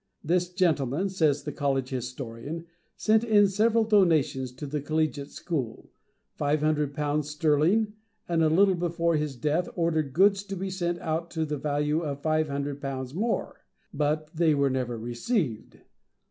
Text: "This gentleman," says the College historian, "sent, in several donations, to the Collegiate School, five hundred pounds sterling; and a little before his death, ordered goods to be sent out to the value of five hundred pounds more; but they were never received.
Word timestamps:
"This 0.23 0.51
gentleman," 0.51 1.09
says 1.09 1.43
the 1.43 1.51
College 1.51 1.89
historian, 1.89 2.65
"sent, 2.97 3.23
in 3.23 3.47
several 3.47 3.83
donations, 3.83 4.51
to 4.53 4.65
the 4.65 4.81
Collegiate 4.81 5.29
School, 5.29 5.91
five 6.33 6.61
hundred 6.61 6.95
pounds 6.95 7.29
sterling; 7.29 7.93
and 8.27 8.41
a 8.41 8.49
little 8.49 8.73
before 8.73 9.15
his 9.15 9.35
death, 9.35 9.69
ordered 9.75 10.13
goods 10.13 10.41
to 10.45 10.55
be 10.55 10.71
sent 10.71 10.97
out 11.01 11.29
to 11.29 11.45
the 11.45 11.59
value 11.59 11.99
of 12.01 12.23
five 12.23 12.47
hundred 12.49 12.81
pounds 12.81 13.13
more; 13.13 13.63
but 13.93 14.31
they 14.33 14.55
were 14.55 14.71
never 14.71 14.97
received. 14.97 15.77